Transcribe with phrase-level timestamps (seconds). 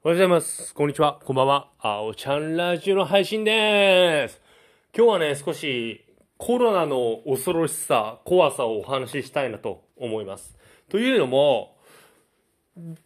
[0.00, 0.74] おはようございます。
[0.74, 1.18] こんにちは。
[1.24, 1.70] こんばんは。
[1.80, 4.40] あおちゃんラジオの配信です。
[4.96, 6.04] 今日はね、少し
[6.36, 10.56] コロナの恐ろしさ、怖さをお話ししたいなと思います。
[10.88, 11.76] というのも、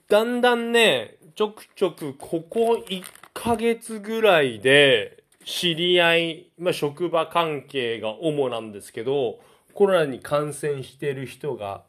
[0.07, 3.03] だんだんね、ちょくちょくここ1
[3.33, 9.41] ヶ月ぐらいで知り合い、まあ、職場関係が主なんですけど、
[9.73, 11.85] コロナに感染してる人が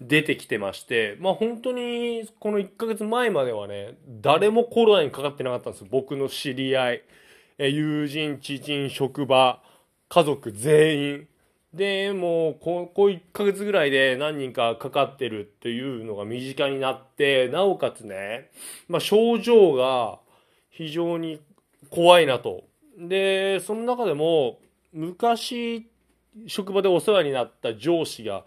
[0.00, 5.84] 出てきてまして、まあ本当にこの1ヶ月前まではね、誰もコロナにかかってなかったんです。
[5.90, 7.02] 僕の知り合い、
[7.58, 9.62] 友人、知人、職場、
[10.08, 11.28] 家族全員。
[11.72, 18.50] で、もうここ1ヶ月ぐらいで何人かかかってるっていうのが身近になって、なおかつね、
[18.88, 20.18] まあ症状が
[20.70, 21.40] 非常に
[21.90, 22.64] 怖いなと。
[22.98, 24.58] で、その中でも
[24.92, 25.86] 昔
[26.46, 28.44] 職場でお世話になった上司が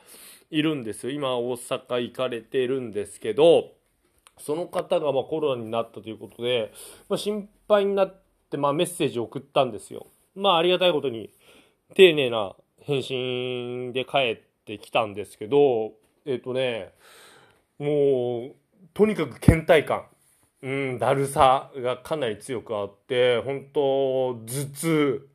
[0.50, 1.12] いるんですよ。
[1.12, 3.72] 今大阪行かれてるんですけど、
[4.38, 6.72] その方がまコロナになったということで、
[7.10, 10.08] まあ、心配になってまあメッセージを送ったんですよ。
[10.36, 11.30] まあありがたいことに
[11.96, 15.94] 丁寧な返信で帰ってきたんですけど、
[16.26, 16.94] えっ、とね、
[17.78, 18.56] もう
[18.94, 20.06] とにかく倦怠感、
[20.62, 25.30] うん、だるさがかなり強くあって、本当頭痛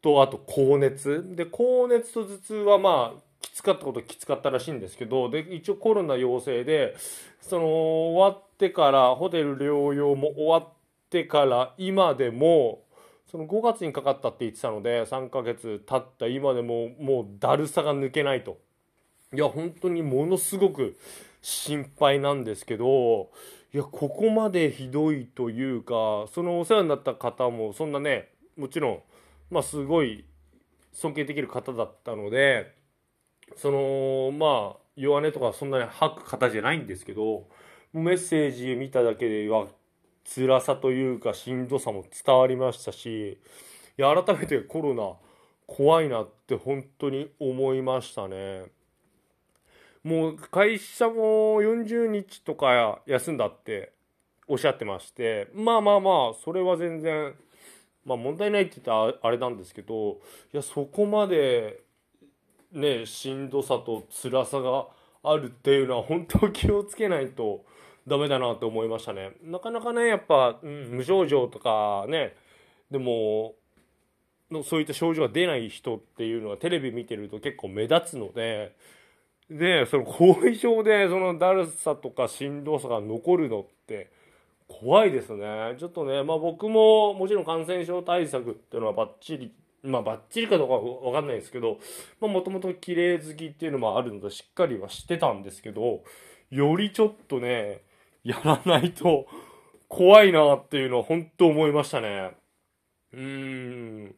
[0.00, 1.24] とあと高熱。
[1.34, 6.96] で、高熱と頭痛はまあきつかったこときつかったらしいんですけど、で、一応コロナ陽性で、
[7.40, 10.72] その、終わってから、ホテル療養も終わっ
[11.10, 12.82] てから、今でも、
[13.30, 18.58] その5月にかかったって言ってたので、3ヶ月経った今でも、もうだるさが抜けないと。
[19.34, 20.96] いや、本当にものすごく
[21.42, 23.30] 心配なんですけど、
[23.74, 29.02] いや、ここまでひどいというか、そのお世話になった方も、そんなね、もちろん、
[29.50, 30.24] まあ、すごい
[30.94, 32.77] 尊敬できる方だったので、
[33.56, 37.46] そのまあ弱音とかそんなに吐く方じゃないんですけど
[37.92, 39.66] メッセージ見ただけでは
[40.24, 43.38] 辛さというかしんどさも伝わりましたし
[43.98, 45.12] いや改めてコロナ
[45.66, 48.66] 怖いなって本当に思いましたね。
[50.02, 53.92] もう会社も40日とか休んだって
[54.46, 57.34] おっしゃってましてまあまあまあそれは全然
[58.04, 60.20] まあ問題ないって言ったらあれなんですけど
[60.52, 61.82] いやそこまで
[62.72, 64.86] ねしんどさと辛さが
[65.22, 67.64] あるっていうのは本当気をつけないと
[68.06, 69.32] ダメだなって思いましたね。
[69.42, 72.34] なかなかねやっぱ、うん、無症状とかね
[72.90, 73.54] でも
[74.50, 78.74] のそういった症状が出ない人っていうのはテレビ見てると結構目立つので
[79.50, 84.10] でその後遺症でそのだるさとかしんどさが残るのって
[84.68, 85.74] 怖いですね。
[85.78, 89.52] ちょっとねまあ僕ももちろん感染症対策っていうのはバッチリ
[89.82, 91.78] まあバッチリかどうかわかんないですけど
[92.20, 96.02] まあもともと綺麗好きっていうのもあるのでしっかりはしてたんですけど
[96.50, 97.82] よりちょっとね
[98.24, 99.26] やらないと
[99.88, 102.32] 怖いなっていうのは本当思いましたね。
[103.12, 104.14] うーん。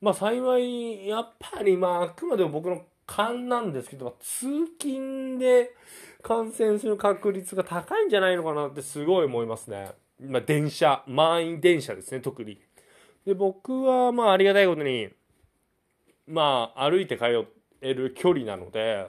[0.00, 4.46] まあ幸いやっぱりまああくまでも僕の勘なんですけど通
[4.78, 5.70] 勤で
[6.22, 9.92] 感染する確率が高いんじゃないのかなってすごい思いますね。
[10.20, 12.58] まあ電車満員電車ですね特に。
[13.26, 15.08] で僕はまあありがたいことに
[16.26, 17.24] まあ歩いて通
[17.80, 19.06] える距離なので、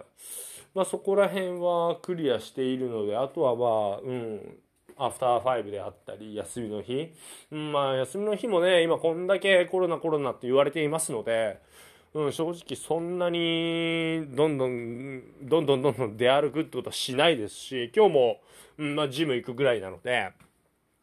[0.73, 4.57] まあ、そこら辺はクリアしているのであとはまあうん
[4.97, 7.11] アフターファイブであったり休みの日、
[7.51, 11.59] うん、まあ休みの日もね今こんだけコロナコロナって言われていますので、
[12.13, 18.41] うん、正直そんなにどんどんどんどんどんどん出歩くってことはしないですし今日も、
[18.77, 20.31] うんまあ、ジム行くぐらいなので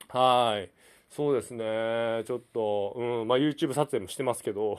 [0.08, 0.79] はい。
[1.10, 2.22] そうですね。
[2.24, 4.78] ちょっと、うん、まあ YouTube 撮影もしてますけど、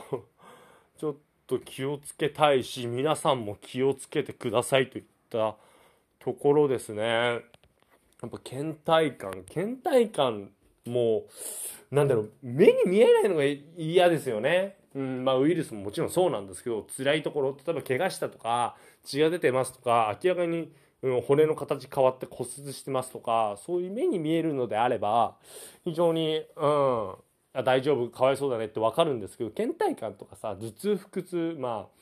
[0.98, 1.16] ちょっ
[1.46, 5.58] と気をつけたいし、皆さんも気をつけてくださいといった
[6.20, 7.04] ところですね。
[7.04, 7.38] や
[8.28, 10.52] っぱ倦怠感、倦怠感
[10.86, 11.26] も、
[11.92, 13.44] なんだろう、目に見えないのが
[13.76, 14.78] 嫌ですよね。
[14.96, 20.72] うん、まあウイルスももちろんそうなんですけど、辛いところ、例えば怪我したとか、血が出てますとか、明らかに
[21.04, 25.36] うん、骨の形変わって骨折してますとかそういう目に見えるのであれば
[25.84, 27.16] 非常に、うん、
[27.64, 32.02] 大丈夫かわいそうだねって分かるんですけど倦怠感とかさ頭痛腹痛まあ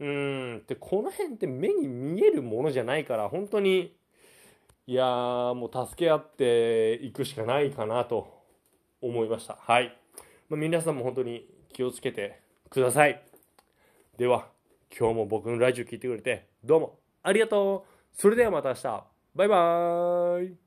[0.00, 3.94] うんってこの辺って目に見えるものじゃないから本当に
[4.86, 8.42] いやもう助け合っていくしかないかなと
[9.00, 9.56] 思いました。
[9.60, 9.96] はい、
[10.48, 13.22] まあ、皆さんも本当に気をつけてください。
[14.18, 14.48] では
[14.96, 17.93] 今日も僕のラジオ聞いてくれてどうもありがとう。
[18.14, 19.04] それではまた明日。
[19.34, 20.63] バイバーイ。